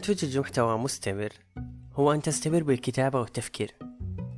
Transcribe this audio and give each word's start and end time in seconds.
أن 0.00 0.04
تنتج 0.04 0.38
محتوى 0.38 0.78
مستمر 0.78 1.32
هو 1.94 2.12
أن 2.12 2.22
تستمر 2.22 2.62
بالكتابة 2.62 3.20
والتفكير 3.20 3.74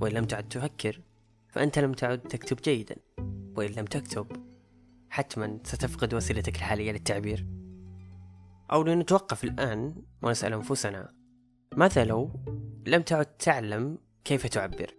وإن 0.00 0.12
لم 0.12 0.24
تعد 0.24 0.48
تفكر 0.48 1.00
فأنت 1.48 1.78
لم 1.78 1.92
تعد 1.92 2.18
تكتب 2.18 2.56
جيدا 2.56 2.96
وإن 3.56 3.70
لم 3.70 3.84
تكتب 3.84 4.26
حتما 5.10 5.58
ستفقد 5.64 6.14
وسيلتك 6.14 6.56
الحالية 6.56 6.92
للتعبير. 6.92 7.46
أو 8.72 8.82
لنتوقف 8.82 9.44
الآن 9.44 9.94
ونسأل 10.22 10.52
أنفسنا 10.52 11.12
ماذا 11.76 12.04
لو 12.04 12.30
لم 12.86 13.02
تعد 13.02 13.26
تعلم 13.26 13.98
كيف 14.24 14.46
تعبر؟ 14.46 14.94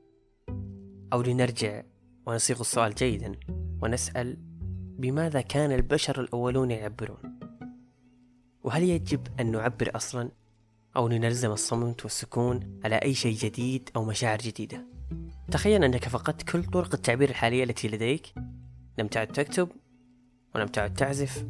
أو 1.14 1.21
لنرجع 1.21 1.84
ونصيغ 2.25 2.61
السؤال 2.61 2.95
جيدا 2.95 3.32
ونسأل 3.82 4.37
بماذا 5.00 5.42
كان 5.42 5.71
البشر 5.71 6.21
الأولون 6.21 6.71
يعبرون؟ 6.71 7.39
وهل 8.64 8.84
يجب 8.84 9.28
أن 9.39 9.51
نعبر 9.51 9.92
أصلا؟ 9.95 10.43
أو 10.96 11.07
نلزم 11.07 11.52
الصمت 11.52 12.04
والسكون 12.04 12.79
على 12.86 12.96
أي 12.96 13.14
شيء 13.14 13.38
جديد 13.38 13.89
أو 13.96 14.06
مشاعر 14.06 14.38
جديدة. 14.38 14.86
تخيل 15.51 15.84
أنك 15.84 16.07
فقدت 16.10 16.43
كل 16.43 16.64
طرق 16.64 16.93
التعبير 16.93 17.29
الحالية 17.29 17.64
التي 17.64 17.88
لديك. 17.88 18.34
لم 18.98 19.07
تعد 19.07 19.28
تكتب 19.28 19.70
ولم 20.56 20.68
تعد 20.68 20.93
تعزف 20.93 21.46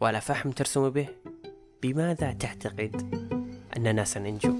ولا 0.00 0.20
فحم 0.20 0.50
ترسم 0.50 0.90
به. 0.90 1.08
بماذا 1.82 2.32
تعتقد 2.32 2.96
أننا 3.76 4.04
سننجو؟ 4.04 4.54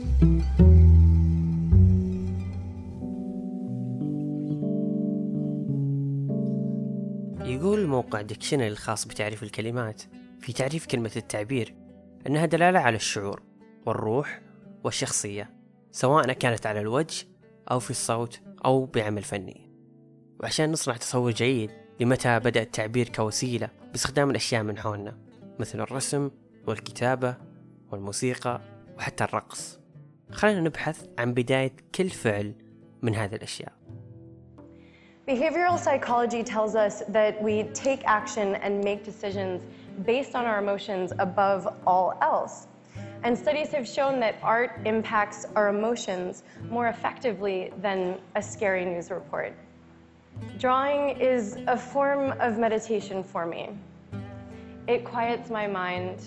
يقول 7.47 7.87
موقع 7.87 8.23
ديكشنري 8.23 8.69
الخاص 8.69 9.05
بتعريف 9.05 9.43
الكلمات 9.43 10.03
في 10.41 10.53
تعريف 10.53 10.87
كلمة 10.87 11.13
التعبير 11.17 11.75
أنها 12.27 12.47
دلالة 12.47 12.79
على 12.79 12.97
الشعور. 12.97 13.46
والروح 13.87 14.41
والشخصية 14.85 15.51
سواء 15.93 16.33
كانت 16.33 16.67
على 16.67 16.81
الوجه 16.81 17.27
أو 17.71 17.79
في 17.79 17.91
الصوت 17.91 18.41
أو 18.65 18.85
بعمل 18.85 19.23
فني. 19.23 19.71
وعشان 20.41 20.73
نصنع 20.73 20.97
تصور 20.97 21.31
جيد 21.31 21.71
لمتى 22.01 22.39
بدأ 22.39 22.63
التعبير 22.63 23.09
كوسيلة 23.09 23.69
باستخدام 23.93 24.31
الأشياء 24.31 24.63
من 24.63 24.79
حولنا 24.79 25.19
مثل 25.59 25.81
الرسم 25.81 26.31
والكتابة 26.67 27.35
والموسيقى 27.91 28.61
وحتى 28.99 29.25
الرقص. 29.25 29.79
خلينا 30.33 30.61
نبحث 30.61 31.07
عن 31.19 31.35
بداية 31.35 31.73
كل 31.95 32.11
فعل 32.11 32.55
من 33.03 33.15
هذه 33.15 33.35
الأشياء. 33.35 33.73
Behavioral 35.29 35.77
psychology 35.77 36.45
tells 36.45 36.77
us 36.77 37.03
that 37.09 37.43
we 37.43 37.65
take 37.85 38.03
action 38.05 38.55
and 38.55 38.85
make 38.85 39.05
decisions 39.05 39.61
based 40.05 40.37
on 40.37 40.45
our 40.45 40.59
emotions 40.65 41.13
above 41.19 41.67
all 41.85 42.09
else. 42.23 42.69
And 43.26 43.38
studies 43.38 43.70
have 43.70 43.88
shown 43.88 44.20
that 44.22 44.36
art 44.42 44.72
impacts 44.86 45.46
our 45.56 45.70
emotions 45.70 46.44
more 46.70 46.88
effectively 46.88 47.72
than 47.82 48.18
a 48.36 48.42
scary 48.42 48.86
news 48.86 49.12
report. 49.12 49.54
Drawing 50.58 51.20
is 51.20 51.58
a 51.68 51.78
form 51.78 52.34
of 52.40 52.58
meditation 52.58 53.24
for 53.24 53.46
me. 53.46 53.70
It 54.88 55.06
quiets 55.06 55.50
my 55.50 55.68
mind. 55.68 56.18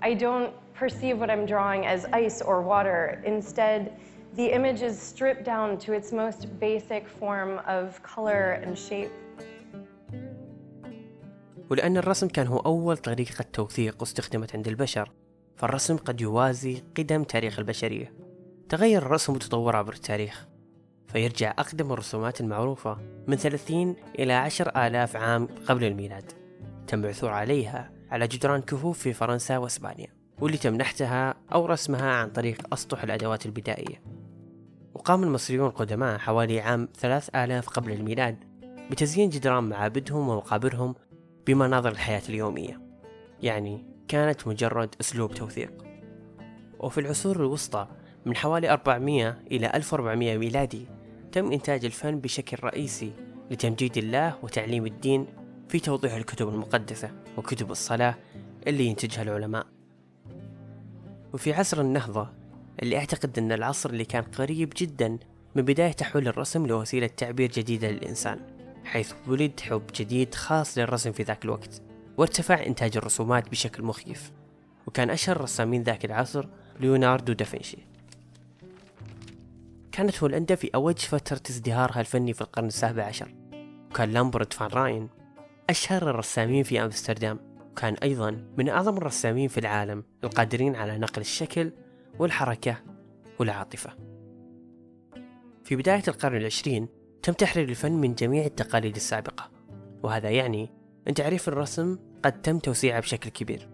I 0.00 0.14
don't 0.14 0.52
perceive 0.74 1.18
what 1.20 1.30
I'm 1.30 1.44
drawing 1.44 1.86
as 1.86 2.06
ice 2.12 2.40
or 2.40 2.62
water. 2.62 3.22
Instead, 3.26 3.92
the 4.34 4.46
image 4.46 4.80
is 4.80 4.98
stripped 4.98 5.44
down 5.44 5.76
to 5.84 5.92
its 5.92 6.12
most 6.12 6.58
basic 6.58 7.06
form 7.06 7.60
of 7.66 8.02
color 8.02 8.52
and 8.64 8.78
shape. 8.78 9.10
ولأن 11.70 11.96
الرسم 11.96 12.28
كان 12.28 12.46
هو 12.46 12.58
أول 12.58 12.96
طريقة 12.96 13.44
توثيق 13.52 14.02
استخدمت 14.02 14.54
عند 14.54 14.68
البشر 14.68 15.10
فالرسم 15.57 15.97
قد 15.97 16.21
يوازي 16.21 16.83
قدم 16.97 17.23
تاريخ 17.23 17.59
البشرية. 17.59 18.13
تغير 18.69 19.01
الرسم 19.01 19.33
وتطور 19.33 19.75
عبر 19.75 19.93
التاريخ. 19.93 20.47
فيرجع 21.07 21.51
أقدم 21.51 21.93
الرسومات 21.93 22.41
المعروفة 22.41 22.97
من 23.27 23.35
30 23.35 23.95
إلى 24.19 24.33
10 24.33 24.87
آلاف 24.87 25.15
عام 25.15 25.47
قبل 25.65 25.83
الميلاد. 25.83 26.31
تم 26.87 27.03
العثور 27.03 27.29
عليها 27.29 27.91
على 28.11 28.27
جدران 28.27 28.61
كهوف 28.61 28.99
في 28.99 29.13
فرنسا 29.13 29.57
وإسبانيا 29.57 30.07
واللي 30.39 30.57
تم 30.57 30.75
نحتها 30.75 31.35
أو 31.53 31.65
رسمها 31.65 32.11
عن 32.11 32.29
طريق 32.29 32.73
أسطح 32.73 33.03
الأدوات 33.03 33.45
البدائية. 33.45 34.01
وقام 34.93 35.23
المصريون 35.23 35.67
القدماء 35.67 36.17
حوالي 36.17 36.61
عام 36.61 36.89
3000 36.93 37.69
قبل 37.69 37.91
الميلاد 37.91 38.37
بتزيين 38.91 39.29
جدران 39.29 39.63
معابدهم 39.63 40.29
ومقابرهم 40.29 40.95
بمناظر 41.47 41.91
الحياة 41.91 42.21
اليومية. 42.29 42.81
يعني 43.41 43.96
كانت 44.07 44.47
مجرد 44.47 44.95
أسلوب 45.01 45.33
توثيق. 45.33 45.71
وفي 46.79 46.99
العصور 46.99 47.35
الوسطى 47.35 47.87
من 48.25 48.35
حوالي 48.35 48.69
400 48.69 49.37
إلى 49.51 49.71
1400 49.73 50.37
ميلادي 50.37 50.85
تم 51.31 51.51
إنتاج 51.51 51.85
الفن 51.85 52.19
بشكل 52.19 52.57
رئيسي 52.63 53.11
لتمجيد 53.51 53.97
الله 53.97 54.35
وتعليم 54.43 54.85
الدين 54.85 55.27
في 55.69 55.79
توضيح 55.79 56.13
الكتب 56.13 56.49
المقدسة 56.49 57.11
وكتب 57.37 57.71
الصلاة 57.71 58.15
اللي 58.67 58.85
ينتجها 58.85 59.21
العلماء. 59.21 59.67
وفي 61.33 61.53
عصر 61.53 61.81
النهضة 61.81 62.29
اللي 62.83 62.97
أعتقد 62.97 63.37
أن 63.37 63.51
العصر 63.51 63.89
اللي 63.89 64.05
كان 64.05 64.23
قريب 64.23 64.73
جدا 64.77 65.17
من 65.55 65.61
بداية 65.61 65.91
تحويل 65.91 66.27
الرسم 66.27 66.67
لوسيلة 66.67 67.07
تعبير 67.07 67.51
جديدة 67.51 67.91
للإنسان 67.91 68.39
حيث 68.85 69.13
ولد 69.27 69.59
حب 69.59 69.83
جديد 69.95 70.35
خاص 70.35 70.77
للرسم 70.77 71.11
في 71.11 71.23
ذاك 71.23 71.45
الوقت. 71.45 71.81
وارتفع 72.17 72.65
إنتاج 72.65 72.97
الرسومات 72.97 73.49
بشكل 73.49 73.83
مخيف. 73.83 74.31
وكان 74.87 75.09
أشهر 75.09 75.35
الرسامين 75.35 75.83
ذاك 75.83 76.05
العصر 76.05 76.47
ليوناردو 76.79 77.33
دافنشي. 77.33 77.77
كانت 79.91 80.23
هولندا 80.23 80.55
في 80.55 80.69
أوج 80.75 80.97
فترة 80.97 81.41
ازدهارها 81.49 81.99
الفني 81.99 82.33
في 82.33 82.41
القرن 82.41 82.65
السابع 82.67 83.03
عشر. 83.03 83.33
وكان 83.91 84.11
لامبرت 84.11 84.53
فان 84.53 84.67
راين 84.67 85.09
أشهر 85.69 86.09
الرسامين 86.09 86.63
في 86.63 86.83
أمستردام. 86.83 87.39
وكان 87.71 87.93
أيضا 87.93 88.45
من 88.57 88.69
أعظم 88.69 88.97
الرسامين 88.97 89.47
في 89.47 89.59
العالم 89.59 90.03
القادرين 90.23 90.75
على 90.75 90.97
نقل 90.97 91.21
الشكل 91.21 91.71
والحركة 92.19 92.77
والعاطفة. 93.39 93.89
في 95.63 95.75
بداية 95.75 96.03
القرن 96.07 96.37
العشرين 96.37 96.87
تم 97.23 97.33
تحرير 97.33 97.69
الفن 97.69 97.91
من 97.91 98.15
جميع 98.15 98.45
التقاليد 98.45 98.95
السابقة. 98.95 99.49
وهذا 100.03 100.29
يعني 100.29 100.69
أن 101.07 101.13
تعريف 101.13 101.47
الرسم 101.47 101.97
قد 102.23 102.41
تم 102.41 102.59
توسيعه 102.59 102.99
بشكل 102.99 103.29
كبير 103.29 103.69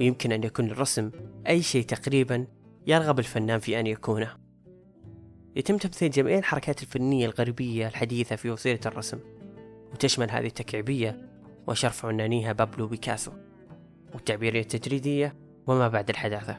ويمكن 0.00 0.32
أن 0.32 0.44
يكون 0.44 0.70
الرسم 0.70 1.10
أي 1.48 1.62
شيء 1.62 1.84
تقريبا 1.84 2.46
يرغب 2.86 3.18
الفنان 3.18 3.58
في 3.58 3.80
أن 3.80 3.86
يكونه. 3.86 4.36
يتم 5.56 5.76
تمثيل 5.76 6.10
جميع 6.10 6.38
الحركات 6.38 6.82
الفنية 6.82 7.26
الغربية 7.26 7.88
الحديثة 7.88 8.36
في 8.36 8.50
وسيلة 8.50 8.80
الرسم 8.86 9.18
وتشمل 9.92 10.30
هذه 10.30 10.46
التكعيبية 10.46 11.28
وشرف 11.66 12.06
عنانيها 12.06 12.52
بابلو 12.52 12.86
بيكاسو 12.86 13.32
والتعبيرية 14.14 14.60
التجريدية 14.60 15.36
وما 15.66 15.88
بعد 15.88 16.10
الحداثة. 16.10 16.56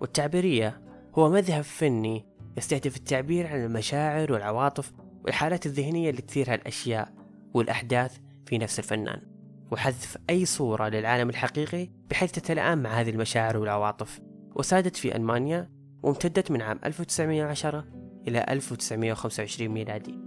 والتعبيرية 0.00 0.80
هو 1.18 1.30
مذهب 1.30 1.64
فني 1.64 2.26
يستهدف 2.56 2.96
التعبير 2.96 3.46
عن 3.46 3.64
المشاعر 3.64 4.32
والعواطف 4.32 4.92
والحالات 5.24 5.66
الذهنية 5.66 6.10
اللي 6.10 6.22
تثيرها 6.22 6.54
الأشياء 6.54 7.12
والأحداث 7.54 8.18
في 8.46 8.58
نفس 8.58 8.78
الفنان. 8.78 9.37
وحذف 9.70 10.16
أي 10.30 10.44
صورة 10.44 10.88
للعالم 10.88 11.30
الحقيقي 11.30 11.88
بحيث 12.10 12.32
تتلائم 12.32 12.78
مع 12.78 12.90
هذه 12.90 13.10
المشاعر 13.10 13.56
والعواطف. 13.56 14.20
وسادت 14.54 14.96
في 14.96 15.16
ألمانيا 15.16 15.70
وامتدت 16.02 16.50
من 16.50 16.62
عام 16.62 16.78
1910 16.84 17.84
إلى 18.28 18.46
1925 18.48 19.68
ميلادي. 19.68 20.18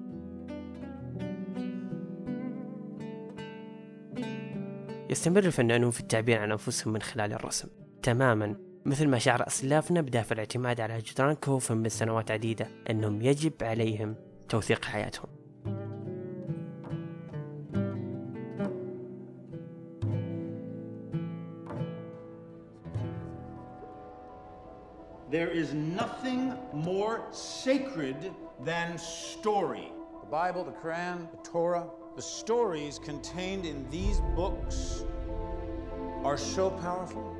يستمر 5.09 5.45
الفنانون 5.45 5.91
في 5.91 5.99
التعبير 5.99 6.39
عن 6.39 6.51
أنفسهم 6.51 6.93
من 6.93 7.01
خلال 7.01 7.33
الرسم. 7.33 7.67
تماما 8.03 8.55
مثل 8.85 9.07
ما 9.07 9.19
شعر 9.19 9.47
أسلافنا 9.47 10.01
بدافع 10.01 10.33
الاعتماد 10.33 10.81
على 10.81 10.97
جدران 10.97 11.35
كهوفهم 11.35 11.77
من 11.77 11.89
سنوات 11.89 12.31
عديدة 12.31 12.67
أنهم 12.89 13.21
يجب 13.21 13.53
عليهم 13.61 14.15
توثيق 14.49 14.85
حياتهم. 14.85 15.40
There 25.30 25.48
is 25.48 25.74
nothing 25.74 26.54
more 26.72 27.26
sacred 27.32 28.32
than 28.64 28.98
story. 28.98 29.92
The 30.20 30.30
Bible, 30.30 30.64
the 30.64 30.72
Quran, 30.72 31.30
the 31.30 31.38
Torah, 31.48 31.86
The 32.16 32.22
stories 32.22 32.98
contained 32.98 33.66
in 33.66 33.86
these 33.90 34.22
books 34.34 35.04
are 36.24 36.38
so 36.38 36.70
powerful 36.70 37.36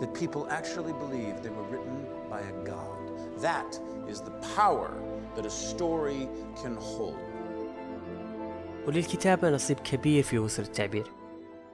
that 0.00 0.12
people 0.12 0.48
actually 0.50 0.92
believe 0.92 1.40
they 1.40 1.50
were 1.50 1.68
written 1.70 2.06
by 2.28 2.40
a 2.40 2.52
God. 2.64 2.98
That 3.40 3.78
is 4.08 4.20
the 4.20 4.34
power 4.56 4.90
that 5.36 5.46
a 5.46 5.50
story 5.50 6.28
can 6.62 6.74
hold. 6.76 7.18
وللكتابة 8.86 9.50
نصيب 9.50 9.80
كبير 9.80 10.22
في 10.22 10.38
وصول 10.38 10.64
التعبير 10.64 11.06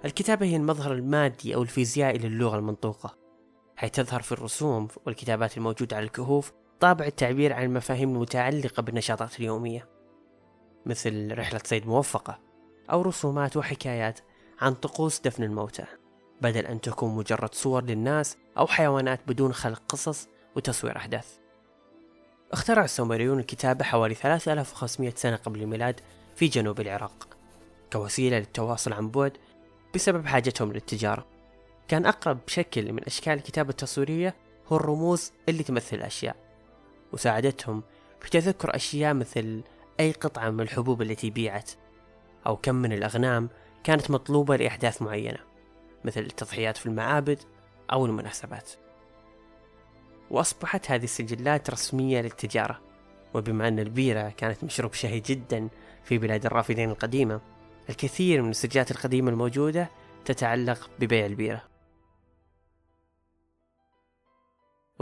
الكتابة 0.05 0.47
هي 0.47 0.57
المظهر 0.57 0.93
المادي 0.93 1.55
أو 1.55 1.63
الفيزيائي 1.63 2.19
للغة 2.19 2.59
المنطوقة 2.59 3.22
حيث 3.84 3.92
تظهر 3.92 4.22
في 4.22 4.32
الرسوم 4.32 4.88
والكتابات 5.06 5.58
الموجودة 5.58 5.96
على 5.96 6.06
الكهوف 6.06 6.52
طابع 6.80 7.06
التعبير 7.06 7.54
عن 7.54 7.64
المفاهيم 7.64 8.16
المتعلقة 8.16 8.82
بالنشاطات 8.82 9.40
اليومية 9.40 9.90
مثل 10.86 11.38
رحلة 11.38 11.62
صيد 11.66 11.88
موفقة 11.88 12.40
أو 12.92 13.02
رسومات 13.02 13.58
وحكايات 13.58 14.20
عن 14.62 14.74
طقوس 14.74 15.20
دفن 15.20 15.44
الموتى 15.44 15.86
بدل 16.42 16.66
أن 16.66 16.82
تكون 16.82 17.16
مجرد 17.16 17.56
صور 17.56 17.84
للناس 17.84 18.38
أو 18.58 18.68
حيوانات 18.68 19.20
بدون 19.28 19.54
خلق 19.54 19.82
قصص 19.90 20.28
وتصوير 20.56 20.98
أحداث. 20.98 21.38
اخترع 22.52 22.84
السومريون 22.84 23.40
الكتابة 23.40 23.84
حوالي 23.84 24.16
3500 24.16 25.14
سنة 25.16 25.36
قبل 25.36 25.62
الميلاد 25.62 26.00
في 26.36 26.48
جنوب 26.48 26.80
العراق 26.80 27.28
كوسيلة 27.94 28.40
للتواصل 28.40 28.94
عن 28.94 29.10
بعد 29.10 29.38
بسبب 29.96 30.26
حاجتهم 30.26 30.74
للتجارة. 30.74 31.33
كان 31.88 32.06
أقرب 32.06 32.38
شكل 32.48 32.94
من 32.94 33.04
أشكال 33.04 33.34
الكتابة 33.34 33.70
التصويرية 33.70 34.36
هو 34.68 34.76
الرموز 34.76 35.32
اللي 35.50 35.64
تمثل 35.64 35.98
الأشياء 35.98 36.36
وساعدتهم 37.14 37.84
في 38.22 38.30
تذكر 38.30 38.76
أشياء 38.76 39.14
مثل 39.14 39.62
أي 40.00 40.12
قطعة 40.12 40.50
من 40.50 40.62
الحبوب 40.62 41.02
التي 41.02 41.30
بيعت 41.30 41.72
أو 42.48 42.56
كم 42.56 42.76
من 42.76 42.94
الأغنام 42.94 43.50
كانت 43.84 44.12
مطلوبة 44.12 44.56
لأحداث 44.56 45.02
معينة 45.02 45.40
مثل 46.06 46.22
التضحيات 46.22 46.78
في 46.78 46.86
المعابد 46.86 47.40
أو 47.92 48.06
المناسبات. 48.06 48.72
وأصبحت 50.32 50.92
هذه 50.92 51.04
السجلات 51.04 51.70
رسمية 51.70 52.22
للتجارة 52.22 52.82
وبما 53.34 53.68
أن 53.68 53.80
البيرة 53.80 54.30
كانت 54.30 54.64
مشروب 54.64 54.94
شهي 54.94 55.20
جدا 55.20 55.70
في 56.04 56.18
بلاد 56.18 56.46
الرافدين 56.46 56.90
القديمة 56.90 57.42
الكثير 57.90 58.42
من 58.42 58.50
السجلات 58.50 58.92
القديمة 58.92 59.32
الموجودة 59.32 59.90
تتعلق 60.26 60.90
ببيع 61.00 61.26
البيرة. 61.26 61.73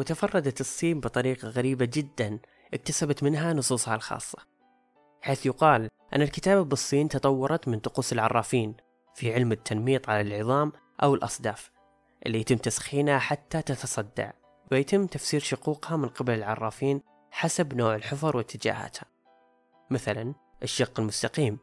وتفردت 0.01 0.61
الصين 0.61 0.99
بطريقة 0.99 1.47
غريبة 1.47 1.85
جدا 1.85 2.39
اكتسبت 2.73 3.23
منها 3.23 3.53
نصوصها 3.53 3.95
الخاصة 3.95 4.37
حيث 5.21 5.45
يقال 5.45 5.89
أن 6.15 6.21
الكتابة 6.21 6.63
بالصين 6.63 7.07
تطورت 7.07 7.67
من 7.67 7.79
طقوس 7.79 8.13
العرافين 8.13 8.75
في 9.15 9.33
علم 9.33 9.51
التنميط 9.51 10.09
على 10.09 10.21
العظام 10.21 10.71
أو 11.03 11.15
الأصداف 11.15 11.71
اللي 12.25 12.39
يتم 12.39 12.57
تسخينها 12.57 13.19
حتى 13.19 13.61
تتصدع 13.61 14.31
ويتم 14.71 15.07
تفسير 15.07 15.39
شقوقها 15.39 15.97
من 15.97 16.09
قبل 16.09 16.33
العرافين 16.33 17.01
حسب 17.31 17.73
نوع 17.73 17.95
الحفر 17.95 18.37
واتجاهاتها. 18.37 19.05
مثلا 19.89 20.33
الشق 20.63 20.99
المستقيم 20.99 21.59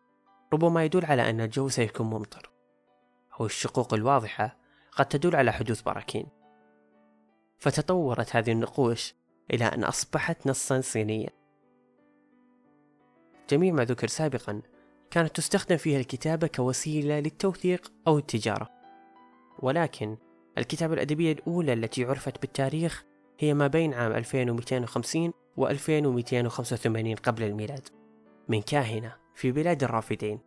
ربما 0.52 0.85
يدل 0.85 1.05
على 1.05 1.31
أن 1.31 1.40
الجو 1.40 1.69
سيكون 1.69 2.06
ممطر. 2.06 2.50
أو 3.40 3.46
الشقوق 3.46 3.94
الواضحة 3.94 4.56
قد 4.93 5.06
تدل 5.06 5.37
على 5.37 5.52
حدوث 5.52 5.82
براكين. 5.82 6.38
فتطورت 7.59 8.37
هذه 8.37 8.53
النقوش 8.53 9.15
إلى 9.55 9.65
أن 9.65 9.85
أصبحت 9.85 10.47
نصا 10.47 10.81
صينيا. 10.81 11.31
جميع 13.51 13.73
ما 13.73 13.85
ذكر 13.85 14.07
سابقا 14.07 14.63
كانت 15.11 15.37
تستخدم 15.37 15.77
فيها 15.77 16.01
الكتابة 16.01 16.47
كوسيلة 16.47 17.21
للتوثيق 17.21 17.93
أو 18.07 18.19
التجارة. 18.19 18.71
ولكن 19.59 20.17
الكتابة 20.59 20.95
الأدبية 20.95 21.33
الأولى 21.33 21.73
التي 21.73 22.05
عرفت 22.05 22.41
بالتاريخ 22.41 23.05
هي 23.39 23.55
ما 23.55 23.67
بين 23.67 23.95
عام 23.95 24.13
2250 24.13 25.33
و 25.57 25.67
2285 25.69 27.15
قبل 27.15 27.43
الميلاد 27.43 27.89
من 28.49 28.63
كاهنة 28.63 29.17
في 29.35 29.53
بلاد 29.53 29.85
الرافدين 29.85 30.41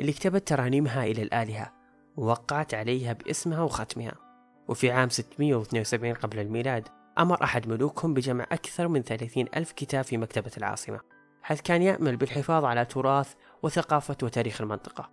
اللي 0.00 0.12
كتبت 0.12 0.48
ترانيمها 0.48 1.04
إلى 1.04 1.22
الآلهة 1.22 1.72
ووقعت 2.16 2.74
عليها 2.74 3.12
باسمها 3.12 3.62
وختمها. 3.62 4.29
وفي 4.70 4.90
عام 4.90 5.08
672 5.08 6.14
قبل 6.14 6.38
الميلاد 6.38 6.88
أمر 7.18 7.44
أحد 7.44 7.68
ملوكهم 7.68 8.14
بجمع 8.14 8.46
أكثر 8.52 8.88
من 8.88 9.02
30 9.02 9.46
ألف 9.56 9.72
كتاب 9.72 10.04
في 10.04 10.16
مكتبة 10.16 10.50
العاصمة. 10.56 11.00
حيث 11.42 11.60
كان 11.60 11.82
يأمل 11.82 12.16
بالحفاظ 12.16 12.64
على 12.64 12.84
تراث 12.84 13.34
وثقافة 13.62 14.16
وتاريخ 14.22 14.60
المنطقة؟ 14.60 15.10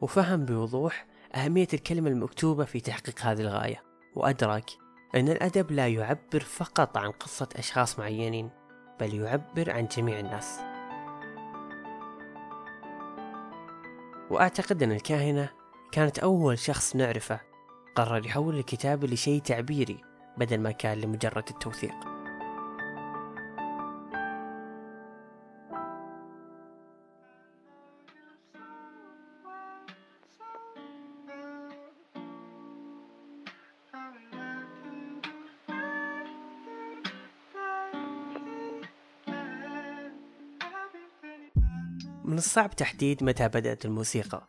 وفهم 0.00 0.44
بوضوح 0.44 1.06
أهمية 1.34 1.68
الكلمة 1.74 2.10
المكتوبة 2.10 2.64
في 2.64 2.80
تحقيق 2.80 3.20
هذه 3.20 3.40
الغاية. 3.40 3.82
وأدرك 4.14 4.70
أن 5.14 5.28
الأدب 5.28 5.70
لا 5.72 5.88
يعبر 5.88 6.40
فقط 6.40 6.96
عن 6.96 7.10
قصة 7.10 7.48
أشخاص 7.56 7.98
معينين 7.98 8.50
بل 9.00 9.14
يعبر 9.14 9.70
عن 9.70 9.86
جميع 9.86 10.18
الناس. 10.18 10.60
وأعتقد 14.30 14.82
أن 14.82 14.92
الكاهنة 14.92 15.50
كانت 15.92 16.18
أول 16.18 16.58
شخص 16.58 16.96
نعرفه 16.96 17.49
قرر 17.94 18.26
يحول 18.26 18.58
الكتابة 18.58 19.06
لشيء 19.06 19.40
تعبيري 19.40 20.00
بدل 20.36 20.60
ما 20.60 20.70
كان 20.70 20.98
لمجرد 20.98 21.48
التوثيق. 21.48 21.94
من 42.24 42.38
الصعب 42.38 42.76
تحديد 42.76 43.24
متى 43.24 43.48
بدأت 43.48 43.84
الموسيقى 43.84 44.46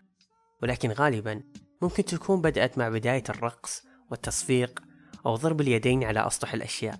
ولكن 0.63 0.91
غالبا 0.91 1.43
ممكن 1.81 2.05
تكون 2.05 2.41
بدأت 2.41 2.77
مع 2.77 2.89
بداية 2.89 3.23
الرقص 3.29 3.83
والتصفيق 4.11 4.83
أو 5.25 5.35
ضرب 5.35 5.61
اليدين 5.61 6.03
على 6.03 6.27
أسطح 6.27 6.53
الأشياء 6.53 6.99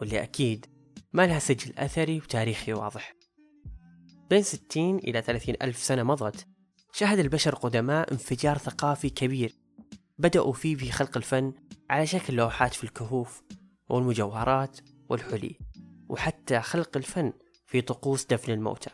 واللي 0.00 0.22
أكيد 0.22 0.66
ما 1.12 1.26
لها 1.26 1.38
سجل 1.38 1.78
أثري 1.78 2.18
وتاريخي 2.18 2.72
واضح. 2.72 3.14
بين 4.30 4.42
60 4.42 4.98
إلى 4.98 5.22
30 5.22 5.54
ألف 5.62 5.78
سنة 5.78 6.02
مضت 6.02 6.46
شهد 6.92 7.18
البشر 7.18 7.54
قدماء 7.54 8.12
انفجار 8.12 8.58
ثقافي 8.58 9.10
كبير 9.10 9.54
بدأوا 10.18 10.52
فيه 10.52 10.74
في 10.74 10.92
خلق 10.92 11.16
الفن 11.16 11.52
على 11.90 12.06
شكل 12.06 12.34
لوحات 12.34 12.74
في 12.74 12.84
الكهوف 12.84 13.42
والمجوهرات 13.88 14.78
والحلي 15.08 15.58
وحتى 16.08 16.60
خلق 16.60 16.96
الفن 16.96 17.32
في 17.66 17.80
طقوس 17.80 18.26
دفن 18.26 18.52
الموتى. 18.52 18.90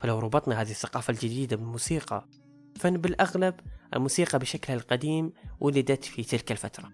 فلو 0.00 0.18
ربطنا 0.18 0.62
هذه 0.62 0.70
الثقافة 0.70 1.10
الجديدة 1.10 1.56
بالموسيقى 1.56 2.28
فإن 2.76 2.96
بالأغلب 2.96 3.54
الموسيقى 3.94 4.38
بشكلها 4.38 4.78
القديم 4.78 5.32
ولدت 5.60 6.04
في 6.04 6.24
تلك 6.24 6.52
الفترة. 6.52 6.92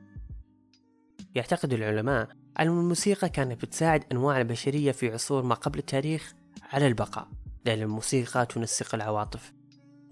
يعتقد 1.35 1.73
العلماء 1.73 2.29
أن 2.61 2.67
الموسيقى 2.67 3.29
كانت 3.29 3.65
بتساعد 3.65 4.05
أنواع 4.13 4.41
البشرية 4.41 4.93
في 4.93 5.13
عصور 5.13 5.43
ما 5.43 5.55
قبل 5.55 5.79
التاريخ 5.79 6.35
على 6.73 6.87
البقاء 6.87 7.29
لأن 7.65 7.83
الموسيقى 7.83 8.47
تنسق 8.47 8.95
العواطف 8.95 9.53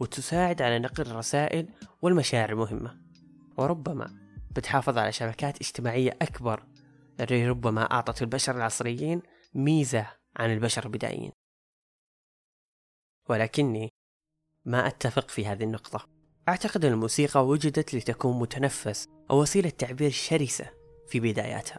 وتساعد 0.00 0.62
على 0.62 0.78
نقل 0.78 1.06
الرسائل 1.06 1.68
والمشاعر 2.02 2.50
المهمة. 2.50 3.00
وربما 3.56 4.16
بتحافظ 4.50 4.98
على 4.98 5.12
شبكات 5.12 5.60
اجتماعية 5.60 6.16
أكبر 6.22 6.66
اللي 7.20 7.48
ربما 7.48 7.92
أعطت 7.92 8.22
البشر 8.22 8.56
العصريين 8.56 9.22
ميزة 9.54 10.06
عن 10.36 10.52
البشر 10.52 10.84
البدائيين. 10.84 11.32
ولكني 13.28 13.90
ما 14.64 14.86
أتفق 14.86 15.28
في 15.28 15.46
هذه 15.46 15.64
النقطة. 15.64 16.19
أعتقد 16.50 16.84
أن 16.84 16.92
الموسيقى 16.92 17.46
وجدت 17.46 17.94
لتكون 17.94 18.38
متنفس 18.38 19.08
أو 19.30 19.40
وسيلة 19.40 19.70
تعبير 19.70 20.10
شرسة 20.10 20.64
في 21.06 21.20
بداياتها. 21.20 21.78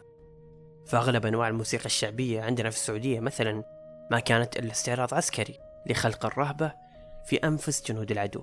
فأغلب 0.86 1.26
أنواع 1.26 1.48
الموسيقى 1.48 1.86
الشعبية 1.86 2.42
عندنا 2.42 2.70
في 2.70 2.76
السعودية 2.76 3.20
مثلا 3.20 3.64
ما 4.10 4.20
كانت 4.20 4.56
إلا 4.56 4.72
استعراض 4.72 5.14
عسكري 5.14 5.58
لخلق 5.86 6.26
الرهبة 6.26 6.72
في 7.26 7.36
أنفس 7.36 7.86
جنود 7.86 8.10
العدو. 8.10 8.42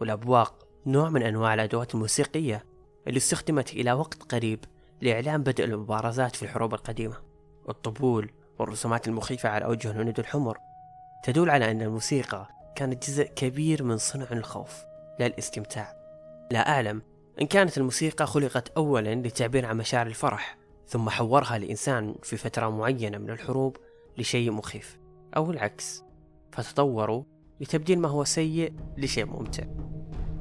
والأبواق 0.00 0.68
نوع 0.86 1.10
من 1.10 1.22
أنواع 1.22 1.54
الأدوات 1.54 1.94
الموسيقية 1.94 2.64
اللي 3.06 3.16
استخدمت 3.16 3.72
إلى 3.72 3.92
وقت 3.92 4.22
قريب 4.22 4.64
لإعلان 5.00 5.42
بدء 5.42 5.64
المبارزات 5.64 6.36
في 6.36 6.42
الحروب 6.42 6.74
القديمة. 6.74 7.16
والطبول 7.64 8.30
والرسومات 8.58 9.08
المخيفة 9.08 9.48
على 9.48 9.64
أوجه 9.64 9.90
الهنود 9.90 10.18
الحمر 10.18 10.58
تدل 11.24 11.50
على 11.50 11.70
أن 11.70 11.82
الموسيقى 11.82 12.48
كانت 12.74 13.08
جزء 13.08 13.24
كبير 13.24 13.82
من 13.82 13.98
صنع 13.98 14.26
الخوف. 14.32 14.95
لا 15.20 15.26
الاستمتاع. 15.26 15.96
لا 16.50 16.68
أعلم 16.68 17.02
إن 17.40 17.46
كانت 17.46 17.78
الموسيقى 17.78 18.26
خلقت 18.26 18.68
أولا 18.68 19.14
للتعبير 19.14 19.66
عن 19.66 19.76
مشاعر 19.76 20.06
الفرح 20.06 20.58
ثم 20.88 21.10
حورها 21.10 21.56
الإنسان 21.56 22.14
في 22.22 22.36
فترة 22.36 22.70
معينة 22.70 23.18
من 23.18 23.30
الحروب 23.30 23.76
لشيء 24.18 24.50
مخيف 24.50 24.98
أو 25.36 25.50
العكس 25.50 26.04
فتطوروا 26.52 27.24
لتبديل 27.60 27.98
ما 27.98 28.08
هو 28.08 28.24
سيء 28.24 28.72
لشيء 28.96 29.26
ممتع. 29.26 29.64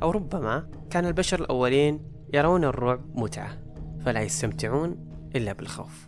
أو 0.03 0.11
ربما 0.11 0.69
كان 0.89 1.05
البشر 1.05 1.39
الأولين 1.39 2.11
يرون 2.33 2.63
الرعب 2.63 3.19
متعة 3.19 3.57
فلا 4.05 4.21
يستمتعون 4.21 5.09
إلا 5.35 5.53
بالخوف. 5.53 6.07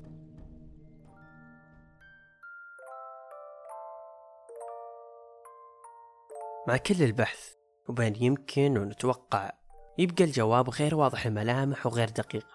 مع 6.67 6.77
كل 6.77 7.03
البحث 7.03 7.56
وبين 7.89 8.15
يمكن 8.15 8.77
ونتوقع 8.77 9.51
يبقى 9.98 10.24
الجواب 10.24 10.70
غير 10.70 10.96
واضح 10.96 11.25
الملامح 11.25 11.86
وغير 11.86 12.10
دقيق. 12.10 12.48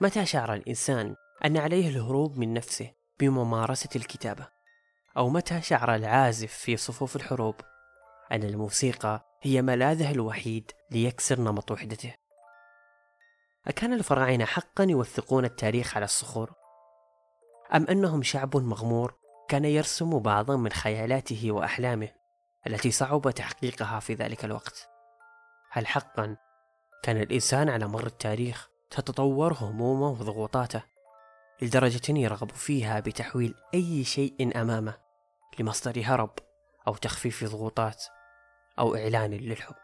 متى 0.00 0.26
شعر 0.26 0.54
الإنسان 0.54 1.14
أن 1.44 1.56
عليه 1.56 1.88
الهروب 1.88 2.38
من 2.38 2.54
نفسه 2.54 2.90
بممارسة 3.20 3.88
الكتابة؟ 3.96 4.48
أو 5.16 5.28
متى 5.28 5.62
شعر 5.62 5.94
العازف 5.94 6.52
في 6.52 6.76
صفوف 6.76 7.16
الحروب 7.16 7.54
أن 8.32 8.42
الموسيقى 8.42 9.38
هي 9.42 9.62
ملاذه 9.62 10.10
الوحيد 10.10 10.70
ليكسر 10.90 11.40
نمط 11.40 11.70
وحدته؟ 11.70 12.14
أكان 13.66 13.92
الفراعنة 13.92 14.44
حقا 14.44 14.84
يوثقون 14.84 15.44
التاريخ 15.44 15.96
على 15.96 16.04
الصخور؟ 16.04 16.52
أم 17.74 17.86
أنهم 17.86 18.22
شعب 18.22 18.56
مغمور 18.56 19.14
كان 19.48 19.64
يرسم 19.64 20.18
بعضا 20.18 20.56
من 20.56 20.70
خيالاته 20.72 21.52
وأحلامه؟ 21.52 22.19
التي 22.66 22.90
صعب 22.90 23.30
تحقيقها 23.30 24.00
في 24.00 24.14
ذلك 24.14 24.44
الوقت؟ 24.44 24.88
هل 25.70 25.86
حقا 25.86 26.36
كان 27.02 27.16
الإنسان 27.16 27.68
على 27.68 27.86
مر 27.86 28.06
التاريخ 28.06 28.70
تتطور 28.90 29.52
همومه 29.52 30.10
وضغوطاته 30.10 30.82
لدرجة 31.62 32.18
يرغب 32.18 32.50
فيها 32.50 33.00
بتحويل 33.00 33.54
أي 33.74 34.04
شيء 34.04 34.60
أمامه 34.60 34.94
لمصدر 35.58 36.02
هرب 36.04 36.30
أو 36.88 36.94
تخفيف 36.94 37.44
ضغوطات 37.44 38.04
أو 38.78 38.96
إعلان 38.96 39.30
للحب 39.30 39.74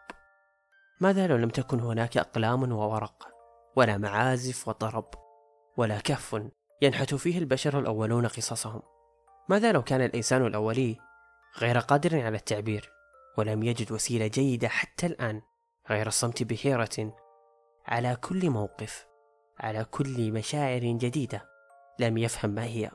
ماذا 1.01 1.27
لو 1.27 1.35
لم 1.35 1.49
تكن 1.49 1.79
هناك 1.79 2.17
أقلام 2.17 2.71
وورق 2.71 3.27
ولا 3.75 3.97
معازف 3.97 4.67
وطرب 4.67 5.09
ولا 5.77 5.99
كف 5.99 6.41
ينحت 6.81 7.13
فيه 7.15 7.37
البشر 7.37 7.79
الأولون 7.79 8.27
قصصهم 8.27 8.81
ماذا 9.49 9.71
لو 9.71 9.83
كان 9.83 10.01
الإنسان 10.01 10.45
الأولي 10.45 10.97
غير 11.61 11.79
قادر 11.79 12.21
على 12.21 12.37
التعبير 12.37 12.91
ولم 13.37 13.63
يجد 13.63 13.91
وسيلة 13.91 14.27
جيدة 14.27 14.67
حتى 14.67 15.05
الآن 15.05 15.41
غير 15.89 16.07
الصمت 16.07 16.43
بحيرة 16.43 17.15
على 17.85 18.15
كل 18.15 18.49
موقف 18.49 19.07
على 19.59 19.85
كل 19.85 20.31
مشاعر 20.31 20.79
جديدة. 20.79 21.45
لم 21.99 22.17
يفهم 22.17 22.51
ما 22.51 22.63
هي 22.63 22.91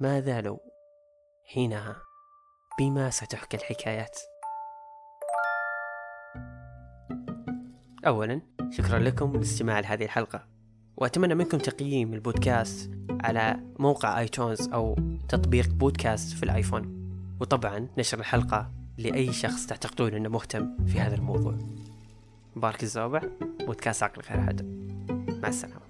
ماذا 0.00 0.40
لو 0.40 0.60
حينها 1.44 1.96
بما 2.78 3.10
ستحكى 3.10 3.56
الحكايات. 3.56 4.18
أولا 8.06 8.42
شكرا 8.70 8.98
لكم 8.98 9.36
لاستماع 9.36 9.80
لهذه 9.80 10.04
الحلقة 10.04 10.46
وأتمنى 10.96 11.34
منكم 11.34 11.58
تقييم 11.58 12.14
البودكاست 12.14 12.90
على 13.10 13.56
موقع 13.78 14.18
آيتونز 14.18 14.68
أو 14.68 14.96
تطبيق 15.28 15.68
بودكاست 15.68 16.36
في 16.36 16.42
الآيفون. 16.42 17.03
وطبعا 17.44 17.88
نشر 17.98 18.20
الحلقة 18.20 18.70
لأي 18.98 19.32
شخص 19.32 19.66
تعتقدون 19.66 20.14
أنه 20.14 20.28
مهتم 20.28 20.86
في 20.86 21.00
هذا 21.00 21.14
الموضوع. 21.14 21.58
مبارك 22.56 22.82
الزوبع 22.82 23.22
بودكاست 23.66 24.02
عقلك 24.02 24.30
غير 24.30 24.40
هذا 24.40 24.64
مع 25.42 25.48
السلامة. 25.48 25.84